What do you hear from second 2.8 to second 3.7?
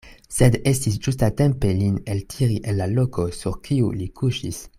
la loko, sur